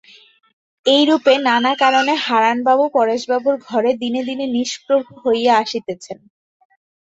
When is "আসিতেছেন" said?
5.63-6.17